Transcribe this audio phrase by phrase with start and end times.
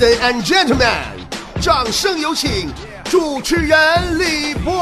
[0.00, 0.94] Ladies and gentlemen，
[1.60, 2.72] 掌声有请
[3.10, 3.76] 主持人
[4.16, 4.72] 李波。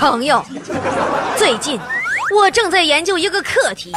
[0.00, 0.42] 朋友，
[1.36, 1.78] 最近
[2.34, 3.92] 我正在研究一个课题，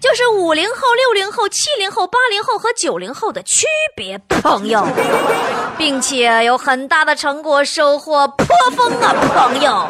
[0.00, 3.64] 就是五零后、六零后、七零后、八零后和九零后的区
[3.94, 4.18] 别。
[4.42, 4.84] 朋友，
[5.78, 8.46] 并且有很大的成果收获颇
[8.76, 9.88] 丰啊，朋友。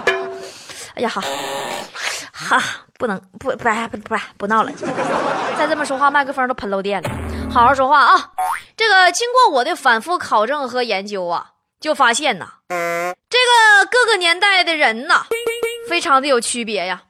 [0.95, 1.23] 哎呀，好，
[2.33, 2.63] 哈，
[2.99, 4.73] 不能不不不不不闹了，
[5.59, 7.11] 再这么说话，麦克风都喷漏电了。
[7.51, 8.31] 好好说话啊！
[8.77, 15.27] 这个经过我的反复考证和研究啊，就发现呐，这个各个年代的人呐。
[15.89, 17.03] 非常的有区别呀，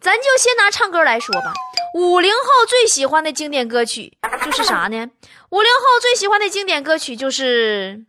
[0.00, 1.52] 咱就先拿唱歌来说吧。
[1.94, 5.06] 五零后最喜欢的经典歌曲就是啥呢？
[5.50, 8.00] 五零后最喜欢的经典歌曲就是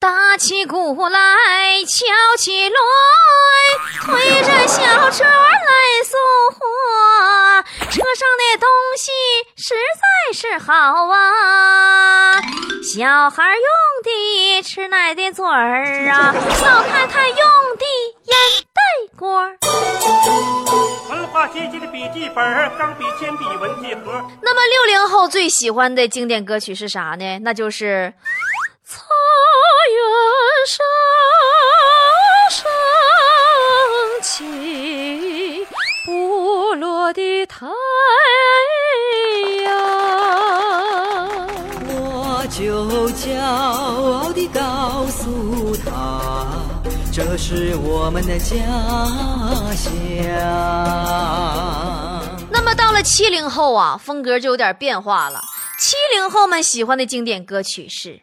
[0.00, 2.06] 打起鼓来敲
[2.38, 2.78] 起锣，
[4.00, 6.18] 推着小车来送
[6.54, 9.12] 货，车上的东西
[9.58, 10.72] 实在是好
[11.06, 12.40] 啊。
[12.82, 13.62] 小孩用
[14.02, 17.84] 的吃奶的嘴儿啊，老太太用的
[18.24, 18.34] 烟
[18.72, 18.80] 袋
[19.18, 19.50] 锅。
[21.10, 22.42] 文化阶级的笔记本、
[22.78, 24.12] 钢笔、铅笔、文具盒。
[24.40, 27.38] 那么六零后最喜欢的经典歌曲是啥呢？
[27.40, 28.18] 那就是《草
[30.60, 30.76] 原上
[32.50, 32.60] 升
[34.22, 35.66] 起
[36.04, 37.66] 不落的太
[39.64, 39.74] 阳》。
[41.88, 46.20] 我就骄傲地告诉他，
[47.10, 48.54] 这是我们的家
[49.74, 49.90] 乡。
[52.50, 55.40] 那么到了七零后啊，风格就有点变化了。
[55.80, 58.10] 七零后们喜欢的经典歌曲是《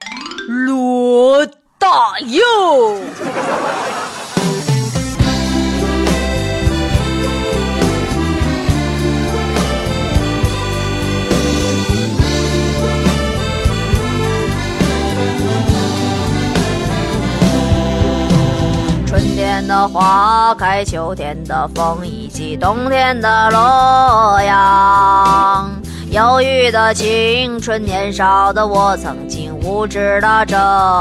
[0.47, 2.41] 罗大佑》。
[19.67, 25.69] 的花开，秋天的风，以及冬天的洛阳。
[26.11, 30.55] 忧郁的青春，年少的我，曾经无知的这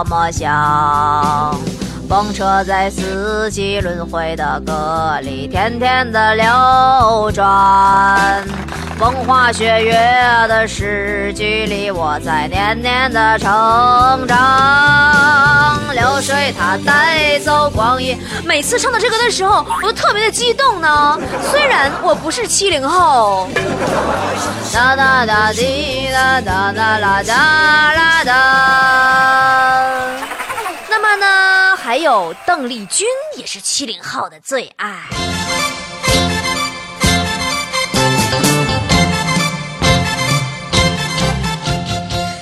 [0.08, 1.75] 么想。
[2.08, 8.44] 风车在四季轮回的歌里，天天的流转。
[8.96, 9.92] 风花雪月
[10.48, 15.82] 的诗句里，我在年年的成长。
[15.92, 18.16] 流水它带走光阴。
[18.44, 21.18] 每次唱到这个的时候，我都特别的激动呢。
[21.50, 23.48] 虽然我不是七零后。
[24.72, 29.75] 哒哒哒滴哒哒哒啦哒啦哒。
[31.96, 33.06] 还有邓丽君
[33.38, 34.98] 也是七零后的最爱。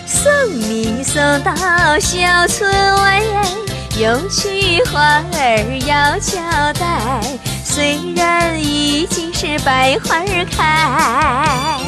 [0.09, 1.55] 送你送到
[2.01, 3.23] 小村外，
[3.97, 6.41] 有句话儿要交
[6.73, 7.23] 代。
[7.65, 10.19] 虽然已经是百花
[10.51, 11.79] 开，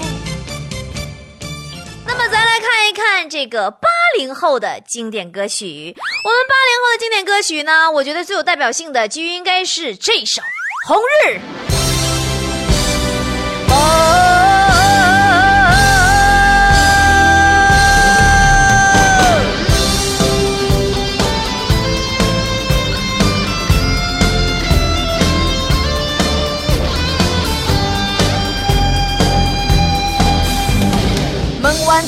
[2.06, 5.94] 那么咱来看一看这个八零后的经典歌曲。
[6.24, 10.42] 我们八零后的经典歌曲呢，我觉得最有代表性的就应该是这首
[10.88, 11.36] 《红日》。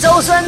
[0.02, 0.44] 就算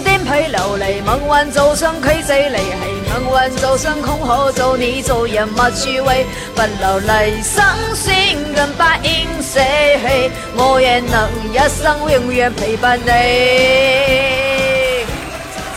[0.49, 13.11] 流离，梦幻就算曲折离奇，梦幻就算空可做你做人物趣味，不流离伤心跟白应舍弃，我也能一生永远陪伴你。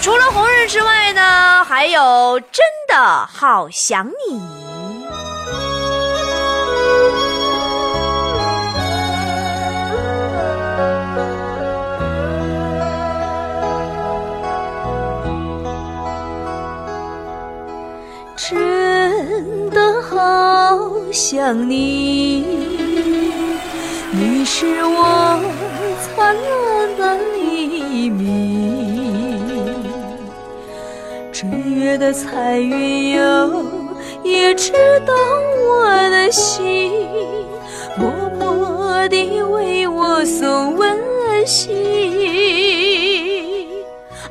[0.01, 4.72] 除了红日之外呢，还有真的好想你。
[20.13, 20.80] 好
[21.12, 22.45] 想你，
[24.12, 25.39] 你是我
[26.15, 29.42] 灿烂的黎明。
[31.31, 33.65] 追月的彩云哟，
[34.24, 34.71] 也知
[35.06, 35.13] 道
[35.68, 36.92] 我的心，
[37.98, 40.95] 默默地为我送温
[41.44, 41.74] 馨。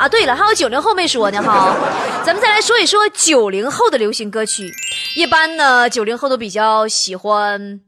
[0.03, 1.77] 啊，对了，还有九零后没说呢哈，
[2.27, 4.69] 咱们再来说一说九零后的流行歌曲。
[5.15, 7.79] 一般呢，九零后都比较喜欢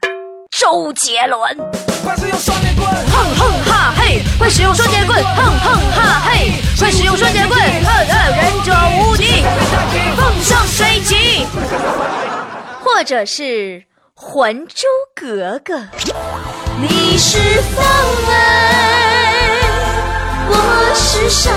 [0.56, 1.58] 周杰伦。
[2.04, 8.72] 快使用双截棍，哼哼哈嘿，快使用双截棍，哼哼哈嘿，快使用双截棍，哼哼，忍者
[9.02, 9.42] 无敌，
[10.16, 11.48] 风生水起，
[12.80, 13.42] 或者是
[14.14, 15.74] 《还珠格格》。
[16.80, 17.84] 你是风
[18.28, 19.33] 儿，
[20.48, 20.54] 我
[20.94, 21.50] 是沙，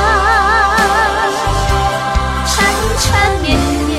[2.46, 2.56] 缠
[3.00, 3.90] 缠绵绵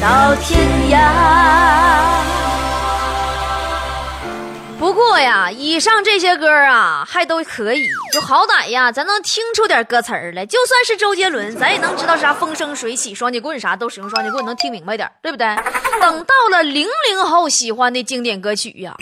[0.00, 0.94] 到天涯。
[4.78, 10.44] 不过呀，以上这些歌啊，还都可以，就好歹呀，咱能听出点歌词儿来。
[10.44, 15.46] 就算是周杰伦，咱也能知道啥风生水起、双截棍啥都使用双截棍，能听明白点，对不对？
[16.00, 18.94] 等到了零零后喜欢的经典歌曲呀，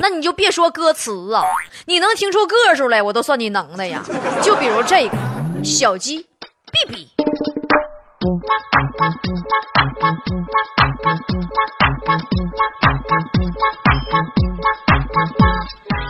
[0.00, 1.42] 那你就别说歌词啊，
[1.86, 4.02] 你能听出个数来，我都算你能的呀。
[4.42, 5.16] 就比如这个
[5.64, 7.06] 小鸡哔哔。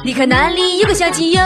[0.04, 1.42] 你看那里有个小鸡哟，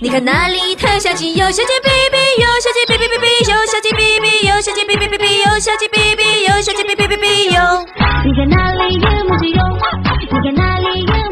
[0.00, 7.84] 你看那里它小鸡哟，小鸡哔哔哟，小鸡哔哔哔哔哟，小鸡哔哔哟，小鸡哔哔哔哔哟，小鸡哔哔哟，小鸡哔哔哔哔哟。
[8.24, 9.62] 你看那里有母鸡哟，
[10.18, 11.23] 你看那里有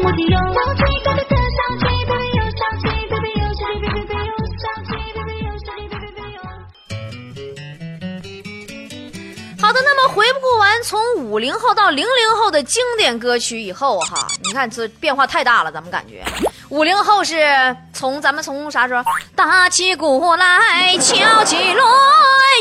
[9.61, 16.21] 好的，那么回顾完从五零后到零零后的经典歌曲以后哈，你看这变化太大了，咱们感觉。
[16.73, 17.37] 五零后是
[17.93, 19.03] 从咱们从啥时候
[19.35, 21.85] 打起鼓来敲起锣，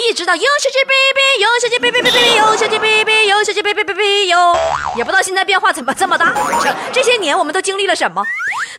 [0.07, 4.55] 一直到有小鸡哔哔，有小鸡哔哔哔哔，有小鸡哔哔，有小鸡哔哔哔哔哟，
[4.97, 6.31] 也不知道现在变化怎么这么大，
[6.63, 8.23] 这这些年我们都经历了什么？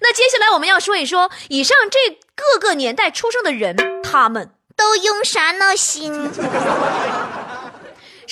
[0.01, 6.31] 那接下来我们要说一说以上这各个年代出生的人，他们都用啥闹心？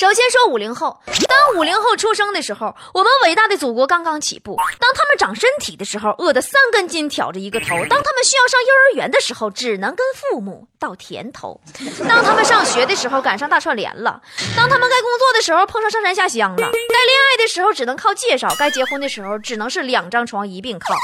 [0.01, 1.00] 首先说五零后，
[1.30, 11.62] 当五零后出生的时候，我们伟大的祖国刚刚起步；当他们长身体的时候，饿得三根筋挑着一个头；当他们需要上幼儿园的时候，只能跟父母到田头；
[12.09, 14.19] 当他们上学的时候，赶上大串联了；
[14.57, 20.95] 当他们该工作的时候，碰上上山下乡了；该恋爱的时候，只能靠介绍；该结婚的时候，只能是两张床一并靠；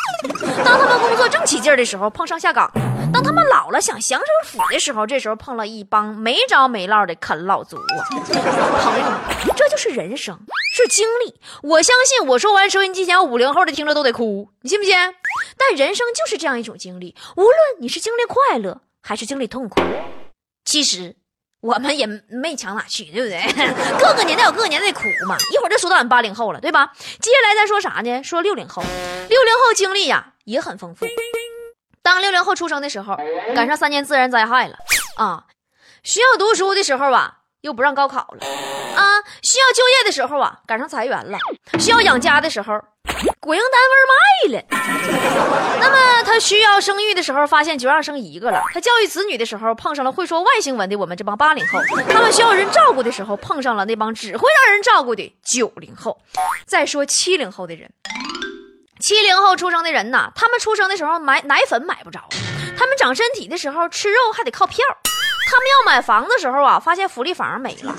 [0.65, 2.67] 当他们工作正起劲的时候，碰上下岗；
[3.13, 7.81] 当他们老了想享受福的时候，这时候碰了一帮没着没落的啃老族啊！
[8.09, 9.19] 朋友们，
[9.55, 10.39] 这就是人生，
[10.73, 11.39] 是经历。
[11.63, 14.93] 我相信我说完，收音机前有五零后的听着都得哭，你信不信？
[15.57, 19.81] 但人生就是这样一种经历，无论你是经历快乐还是经历痛苦，
[20.65, 21.15] 其实
[21.61, 23.41] 我们也没强哪去，对不对？
[23.99, 25.35] 各个年代有各个年代的苦嘛。
[25.51, 26.91] 一会儿就说到俺们八零后了，对吧？
[27.19, 28.21] 接下来再说啥呢？
[28.21, 28.83] 说六零后，
[29.29, 31.05] 六零后经历呀也很丰富。
[32.07, 33.17] 当六零后出生的时候，
[33.53, 34.77] 赶上三年自然灾害了
[35.17, 35.43] 啊，
[36.03, 37.39] 需要读书的时候啊。
[37.61, 38.47] 又不让高考了，
[38.95, 39.03] 啊！
[39.41, 41.37] 需要就业的时候啊，赶上裁员了；
[41.79, 42.79] 需要养家的时候，
[43.41, 45.77] 国营单位卖了。
[45.79, 56.21] 那么他需要生育的时候，发现就让生一个了；他教育子女的时候，碰上了会说外星文的我们这帮八零后；他们需要人照顾的时候，碰上了那帮只会让人照顾的九零后。
[56.65, 57.91] 再说七零后的人，
[58.99, 62.19] 七零后出生的人呐，他们出生的时候买奶粉买不着，
[62.77, 64.85] 他们长身体的时候吃肉还得靠票。
[65.49, 67.93] 他们要买房的时候啊，发现福利房没了；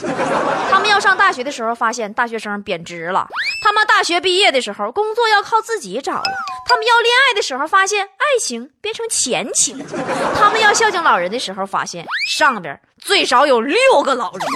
[0.70, 3.26] 他们要上大学的时候，发现大学生贬值了；
[3.64, 6.30] 他们大学毕业的时候，工作要靠自己找了；
[6.68, 9.78] 他们要恋爱的时候，发现爱情变成钱情；
[10.38, 14.46] 他们要孝敬老人的时候，发现上边最少有六个老人。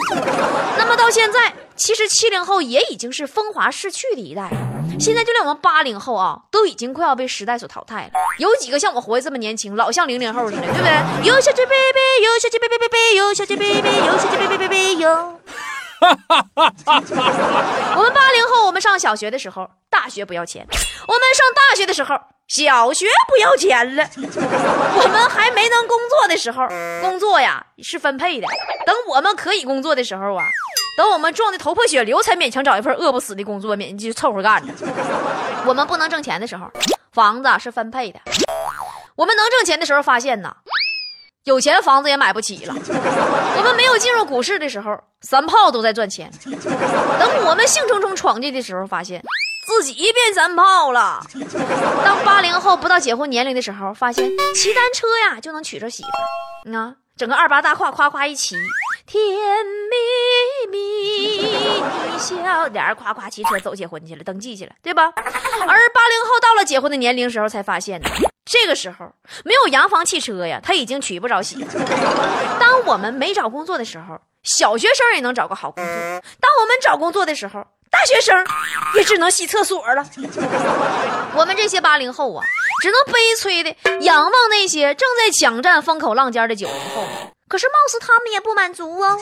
[0.76, 4.71] 那么到现在，其实七零后也已经是风华逝去的一代了。
[5.00, 8.10] 现在就连我们八零后啊，都已经快要被时代所淘汰了。
[8.38, 10.92] 有几个像我活的这么年轻，老像零零后似的，对不对？
[11.26, 15.08] 有小鸡哔哔，有小鸡哔哔哔哔，有小鸡哔哔，有小鸡哔哔哔哔，有。
[16.02, 16.08] 我
[18.02, 22.18] 们八零后，我们上小学的时候，大学不要钱；我们上大学的时候，
[22.52, 24.06] 小学不要钱了。
[24.20, 26.68] 我们还没能工作的时候，
[27.00, 28.46] 工作呀是分配的；
[28.84, 30.44] 等我们可以工作的时候啊。
[30.98, 34.70] 等我们撞的头破血流，才勉强找一份饿不死的工作，勉就凑合干着。
[35.64, 36.70] 我们不能挣钱的时候，
[37.14, 38.18] 房子是分配的；
[39.16, 40.54] 我们能挣钱的时候，发现呐，
[41.44, 42.74] 有钱房子也买不起了。
[42.76, 46.30] 我们没有进入股市的时候，三炮都在赚钱。
[46.44, 49.24] 等我们兴冲冲闯进的时候，发现
[49.64, 51.24] 自己变三炮了。
[52.04, 58.56] 当八零后不到结婚年龄的时候，发现骑单车呀就能娶着媳妇儿，啊，整个二八大胯夸夸一骑。
[59.04, 65.12] 甜蜜蜜，你笑脸夸夸骑车走结婚去了，登记去了，对吧？
[65.14, 68.08] 而八零后到了结婚的年龄时候，才发现呢，
[68.44, 69.12] 这个时候
[69.44, 71.78] 没有洋房汽车呀，他已经娶不着媳妇。
[72.60, 75.92] 当我们没找工作的时候，小学生也能找个好工作；
[76.40, 77.66] 当我们找工作的时候，
[78.02, 78.36] 大学生
[78.96, 80.04] 也只能洗厕所了。
[81.36, 82.44] 我们这些八零后啊，
[82.82, 87.06] 只能悲催的仰望那些正在抢占风口浪尖的九零后。
[87.52, 89.20] 可是貌似他们也不满足哦。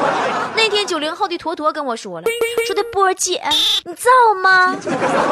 [0.56, 2.24] 那天九零后的坨坨跟我说了，
[2.66, 3.42] 说的波儿姐，
[3.84, 4.74] 你知道吗？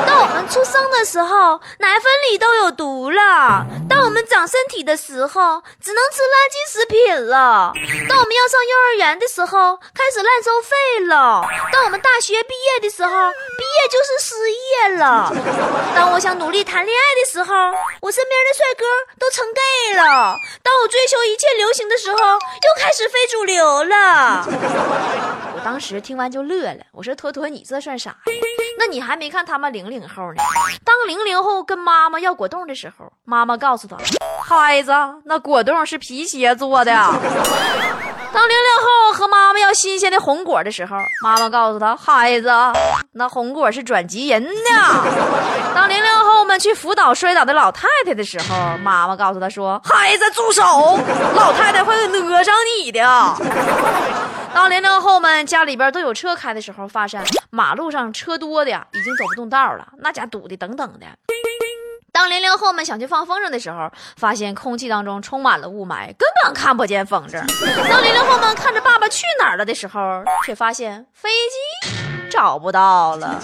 [0.06, 7.72] 当我们出生的时候，奶粉里都有毒了；当我们长身体的时候，只能吃垃圾食品了；
[8.06, 10.76] 当我们要上幼儿园的时候，开始乱收费
[11.06, 11.40] 了；
[11.72, 13.10] 当我们大学毕业的时候，
[13.56, 15.32] 毕业就是失业了；
[15.96, 17.54] 当我想努力谈恋爱的时候，
[18.02, 18.84] 我身边的帅哥
[19.18, 24.44] 都成 gay 了；当我追求一切流行的时候，又开始非主流了。
[25.54, 28.16] 我当时听完就乐了，我说：“坨坨，你这算啥呀？
[28.78, 30.42] 那你还没看他们零零后呢。
[30.84, 33.96] 当零零后跟妈妈要果冻的时候，妈妈告诉他：
[34.42, 34.92] 孩子，
[35.24, 36.92] 那果冻是皮鞋做的。
[38.36, 42.52] 当零零后和妈妈要新鲜的红果的时候，妈妈告诉他：孩子，
[43.12, 44.52] 那红果是转基因的。
[45.74, 50.62] 当零零后们去辅导摔倒的老太太的时候，妈妈告诉他说：孩子，住手，
[51.34, 53.00] 老太太会讹上你的。
[54.52, 61.06] 当零零后们家里边都有车开的时候，发现马路上车多的呀，已经走不动道了，那家堵的等等的。
[62.16, 67.34] 当零零后们想去放风筝的时候，发现空气当中充满了雾霾，根本看不见风筝。
[67.90, 71.90] 当零零后们看着《爸爸去哪儿了》的时候，却发现飞机
[72.30, 73.38] 找不到了。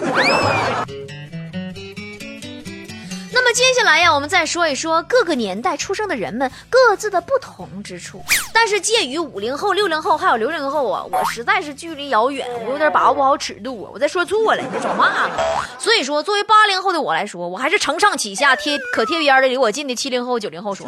[3.53, 8.23] 接下来呀，我们再说一说各个年代出生的人们各自的不同之处。
[8.53, 13.91] 但是介于五零后、六零后还有零零后啊，我实在是距离遥远，我有点把握不好尺度啊。
[13.93, 15.65] 我再说错了，你就找骂我。
[15.79, 20.87] 所以说，作为八零后的我来说，我还是承上启下、贴可贴边的离我近的七零后、九零后说。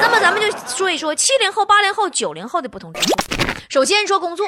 [0.00, 3.14] 那么咱们就说一说七零后、八零后、九零后的不同之处。
[3.68, 4.46] 首先说工作，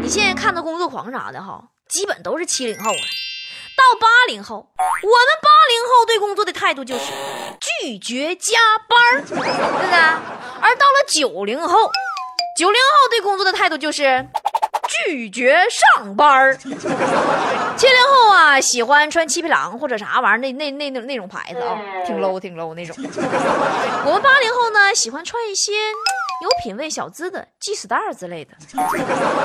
[0.00, 2.98] 你现在看到工作狂啥的哈，基本都是七零后了。
[3.76, 7.12] 到八零后，我们八零后对工作的态度就是
[7.80, 9.50] 拒绝加班儿，对不对？
[10.60, 11.90] 而到了九零后，
[12.56, 14.26] 九零后对工作的态度就是
[15.06, 15.58] 拒绝
[15.96, 16.56] 上班儿。
[16.56, 22.94] 七零后啊，喜欢穿七匹狼或者啥玩意儿，那那那那那种牌子啊，挺 low 挺 low 那种。
[24.06, 25.72] 我们八零后呢，喜欢穿一些
[26.42, 28.50] 有品位小资的 G Star 之类的。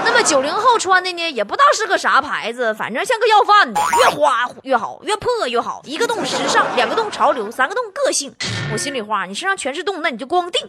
[0.04, 5.82] 那么九零后穿的呢，也不知道是个啥牌子，反正像个要饭的，越花越好，越破越好。
[5.84, 8.36] 一个洞时尚，两个洞潮流，三个洞个性。
[8.74, 10.68] 我心里话，你身上全是洞，那你就光腚。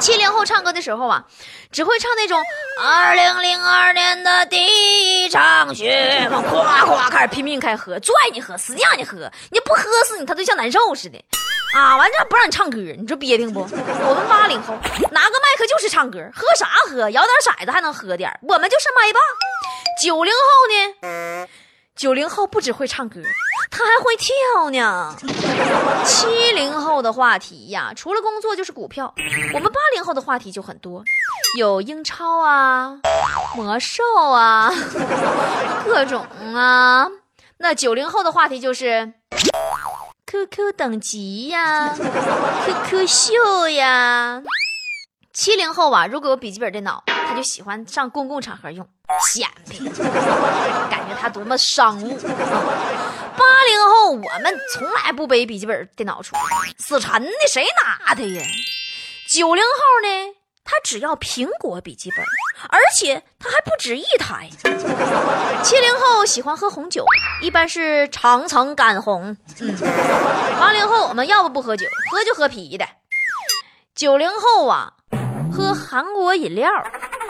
[0.00, 1.24] 七零后唱歌的时候啊，
[1.70, 2.42] 只会唱那种
[2.82, 11.24] 二零零二年的第一场雪，夸夸开始拼命开喝，拽你喝，使劲让你喝，你不喝死你，他就像难受似的。
[11.76, 13.60] 啊，完这不让你唱歌，你说憋挺不？
[13.60, 14.72] 我们八零后
[15.10, 17.10] 拿个麦克就是唱歌，喝啥喝？
[17.10, 19.20] 摇点骰子还能喝点我们就是麦霸。
[20.02, 21.46] 九零后呢？
[21.94, 23.20] 九零后不只会唱歌，
[23.70, 25.14] 他还会跳呢。
[26.06, 29.14] 七零后的话题呀，除了工作就是股票。
[29.52, 31.04] 我们八零后的话题就很多，
[31.58, 32.98] 有英超啊、
[33.54, 34.72] 魔兽啊，
[35.84, 37.06] 各种啊。
[37.58, 39.12] 那九零后的话题就是
[40.26, 44.42] QQ 等级呀、QQ 秀呀。
[45.32, 48.88] 七零后啊，如果有笔记本电脑，他就喜欢上公共场合用，
[49.30, 49.76] 显摆，
[50.90, 52.18] 感觉他多么商务。
[52.18, 56.44] 八零后我们从来不背笔记本电脑出门，
[56.78, 58.42] 死沉的谁拿他呀？
[59.28, 59.70] 九零后
[60.02, 60.35] 呢，
[60.66, 62.24] 他只要苹果笔记本，
[62.68, 64.50] 而且他还不止一台。
[65.62, 67.04] 七零后喜欢喝红酒，
[67.40, 69.36] 一般是长城干红。
[69.60, 69.76] 嗯，
[70.58, 72.84] 八零后我们要不不喝酒，喝就喝啤的。
[73.94, 74.92] 九零后啊，
[75.52, 76.68] 喝韩国饮料、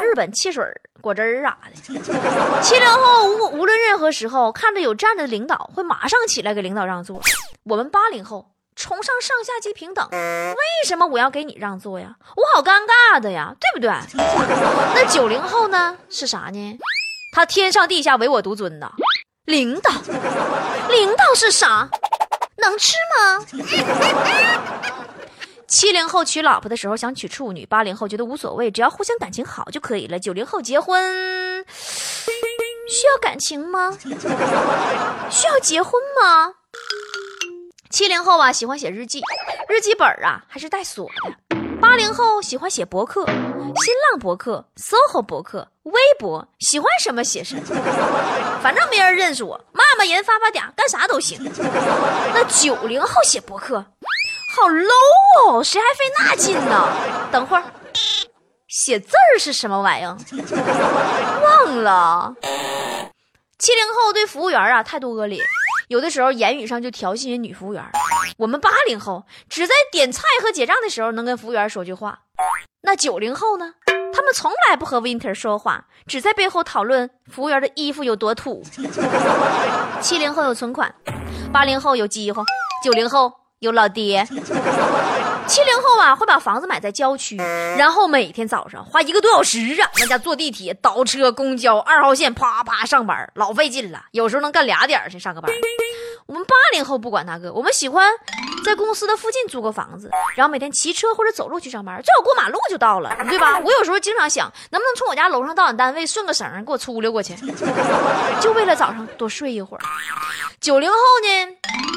[0.01, 0.65] 日本汽水、
[1.01, 2.63] 果汁儿啥的。
[2.63, 7.21] 七零后无无论任何时候看着有站着的领导，会马上起来给领导让座。
[7.65, 12.15] 我们八零后崇尚上下级平等，为什么我要给你让座呀？
[12.37, 13.91] 我好尴尬的呀，对不对？
[14.95, 15.97] 那九零后呢？
[16.11, 16.79] 是啥呢？
[17.33, 18.93] 他天上地下唯我独尊呐，
[19.47, 19.91] 领导，
[20.91, 21.89] 领导是啥？
[22.59, 23.45] 能吃吗？
[25.67, 30.19] 七零后娶老婆的时候想娶处女，八零后觉得无所谓，只要互相感情好就可以了。
[30.19, 31.65] 九零后结婚
[32.89, 33.97] 需要感情吗？
[35.31, 36.53] 需要结婚吗？
[37.97, 39.23] 七零后啊喜欢写日记，
[39.71, 41.57] 日记本啊还是带锁的。
[41.81, 47.63] 八零后喜欢写博客，新浪博客、SOHO 博客、微博，喜欢什么写什么，
[48.63, 51.41] 反正没人认识我，骂骂人、发发嗲，干啥都行。
[52.35, 53.77] 那九零后写博客。
[54.55, 56.93] 好 low 哦，谁还费那劲呢？
[57.33, 57.65] 等会儿，
[58.69, 60.15] 写字儿是什么玩意儿？
[61.43, 62.35] 忘了。
[63.59, 65.43] 七零后对服务员啊态度恶劣，
[65.89, 67.85] 有的时候言语上就调戏人女服务员。
[68.39, 72.21] 我们八零后只在点菜和结账的时候能跟服务员说句话，
[72.83, 73.75] 那九零后呢？
[74.13, 78.63] 他们从来不和 Winter 说话，只在背后讨论服务员的衣服有多土。
[80.01, 80.95] 七零后有存款，
[81.53, 82.45] 八零后有饥荒，
[82.83, 84.27] 九零后有老爹。
[85.47, 94.03] 七零后啊，会把房子买在郊区，然后每天早上花一个多小时啊，那家坐地铁、倒车、公交、二号线，啪啪上班，老费劲了。
[94.11, 95.51] 有时候能干俩点儿去上个班。
[96.27, 98.11] 我们八零后不管那个，我们喜欢
[98.65, 103.59] 在公司的附近租个房子，然后每天骑车或者走路去上班，最好过马路就到了，对吧？
[103.61, 107.37] 我有时候经常想，能不能从我家楼上到俺单位顺个绳给我粗溜过去，
[108.41, 109.81] 就为了早上多睡一会儿。
[110.61, 111.96] 九零后呢？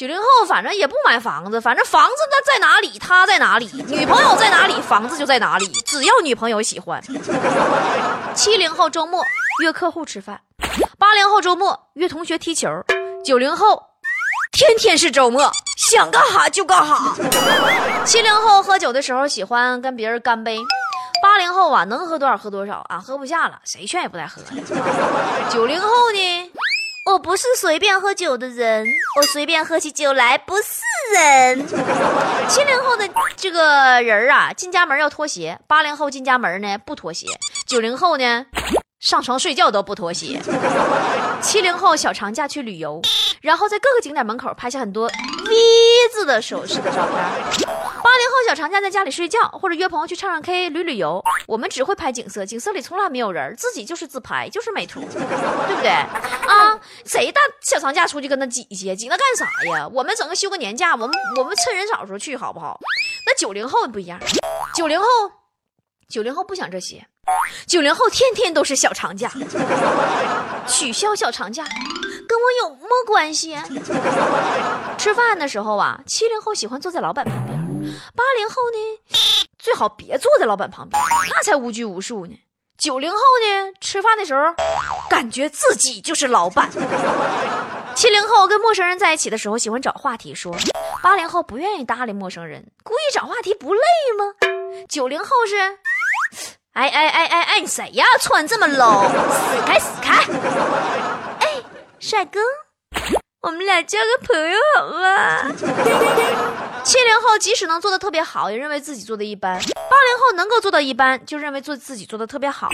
[0.00, 7.02] 九零后反正也不买房子，反正房子那在哪里，他在哪里，女朋友在哪里，房子就在哪里，只要女朋友喜欢。
[8.34, 9.22] 七零后周末
[9.62, 10.40] 约客户吃饭，
[10.96, 12.70] 八零后周末约同学踢球，
[13.22, 13.82] 九零后
[14.50, 17.14] 天天是周末，想干哈就干哈。
[18.06, 20.56] 七零后喝酒的时候喜欢跟别人干杯，
[21.22, 25.50] 八零后啊能喝多少喝多少啊，喝不下了谁劝也不带喝的。
[25.50, 26.52] 九零后呢？
[27.12, 28.86] 我不是随便喝酒的人，
[29.16, 31.66] 我随便喝起酒来不是人。
[32.48, 37.26] 七零后的这个人啊，进家门要脱鞋；八零后进家门呢不脱鞋；
[37.66, 38.46] 九零后呢
[39.00, 40.40] 上床睡觉都不脱鞋。
[41.42, 43.02] 七零后小长假去旅游，
[43.40, 45.56] 然后在各个景点门口拍下很多 V
[46.12, 47.79] 字的手势的照片。
[48.02, 51.22] 八零后小长假在家里睡觉，或者约朋友去唱唱 K、旅旅游。
[51.46, 55.90] 我们只会拍景色，景色里从来没有人，自己就是自拍，就是美图， 对不对？
[55.90, 58.94] 啊，谁大小长假出去跟他挤去？
[58.96, 59.86] 挤那干啥呀？
[59.88, 62.78] 我们整个休个年假，我们我们趁人少的时候去，好不好？
[63.26, 64.18] 那九零后不一样，
[64.74, 65.06] 九零后，
[66.08, 67.06] 九零后不想这些，
[67.66, 69.30] 九零后天天都是小长假，
[70.66, 71.64] 取消小长假，
[72.26, 73.56] 跟我有么关系？
[74.98, 77.59] 吃饭的时候啊，七零后喜欢坐在老板旁边，
[78.14, 79.00] 八零后呢，
[79.58, 81.00] 最好别坐在老板旁边，
[81.30, 82.38] 那才无拘无束呢。
[82.78, 84.54] 九零后呢，吃饭的时候
[85.10, 86.70] 感觉自己就是老板。
[87.94, 90.56] 七零后跟陌生人在一起的时候喜欢找话题说，
[91.02, 93.82] 八零后不愿意搭理陌生人，故意找话题不累
[94.16, 94.32] 吗？
[94.88, 95.58] 九零后是，
[96.72, 98.06] 哎哎哎哎哎，你谁呀？
[98.18, 100.24] 穿这么 low，死开死开！
[101.40, 101.62] 哎，
[101.98, 102.40] 帅哥，
[103.42, 105.50] 我们俩交个朋友好吗？
[106.84, 112.68] 七零后即使能做的特别好，也认为自己做的一般；八零后能够做到一般，就认为做自己做的特别好。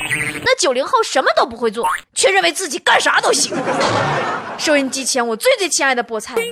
[0.45, 3.57] 那九零后什么都不会做，却认为自己干啥都行。
[4.59, 6.45] 收音机前，我最最亲爱的菠菜，综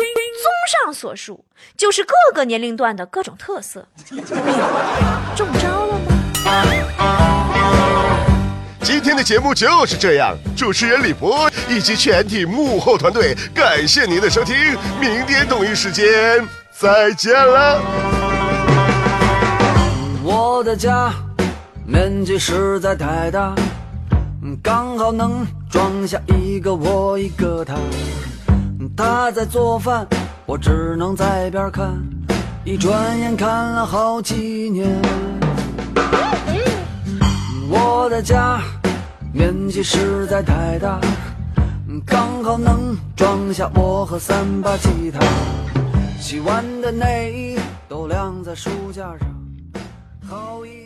[0.85, 1.45] 上所述，
[1.77, 3.85] 就是各个年龄段的各种特色。
[5.35, 7.24] 中招了吗？
[8.85, 14.55] 今天的节目就是这样，主持人李博以及全体幕后团队，感谢您的收听，
[15.01, 16.05] 明天同一时间
[16.71, 17.81] 再见了。
[20.23, 21.11] 我的家
[21.87, 23.55] 面积实在太大，
[24.63, 27.75] 刚好能装下一个我一个他。
[28.95, 30.07] 他在做饭，
[30.45, 31.91] 我只能在边看，
[32.65, 34.87] 一转眼看了好几年。
[37.77, 38.61] 我的家
[39.33, 41.01] 面积实在太大，
[42.07, 45.19] 刚好能装下我和三把吉他。
[46.21, 47.59] 洗完的内衣
[47.89, 49.29] 都晾在书架上，
[50.29, 50.84] 好一。